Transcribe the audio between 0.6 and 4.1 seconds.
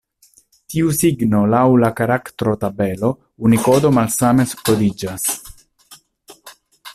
Tiu signo laŭ la karaktrotabelo Unikodo